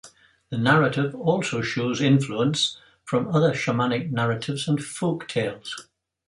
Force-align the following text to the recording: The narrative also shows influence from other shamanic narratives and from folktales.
The 0.49 0.57
narrative 0.57 1.13
also 1.13 1.61
shows 1.61 2.01
influence 2.01 2.75
from 3.03 3.27
other 3.35 3.51
shamanic 3.51 4.09
narratives 4.09 4.67
and 4.67 4.83
from 4.83 5.19
folktales. 5.19 5.69